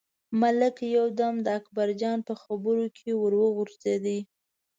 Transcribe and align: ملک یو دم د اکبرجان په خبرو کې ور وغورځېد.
ملک 0.39 0.75
یو 0.97 1.05
دم 1.19 1.35
د 1.45 1.47
اکبرجان 1.59 2.17
په 2.27 2.33
خبرو 2.41 2.85
کې 2.97 3.09
ور 3.21 3.33
وغورځېد. 3.41 4.05